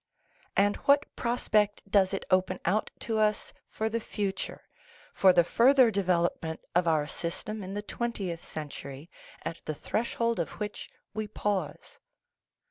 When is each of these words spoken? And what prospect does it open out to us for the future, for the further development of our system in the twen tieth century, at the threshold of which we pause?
And 0.57 0.77
what 0.87 1.05
prospect 1.15 1.83
does 1.87 2.11
it 2.11 2.25
open 2.31 2.59
out 2.65 2.89
to 3.01 3.19
us 3.19 3.53
for 3.69 3.87
the 3.87 3.99
future, 3.99 4.67
for 5.13 5.31
the 5.31 5.43
further 5.43 5.91
development 5.91 6.59
of 6.73 6.87
our 6.87 7.05
system 7.05 7.61
in 7.61 7.75
the 7.75 7.83
twen 7.83 8.11
tieth 8.11 8.43
century, 8.43 9.11
at 9.45 9.63
the 9.65 9.75
threshold 9.75 10.39
of 10.39 10.57
which 10.59 10.89
we 11.13 11.27
pause? 11.27 11.99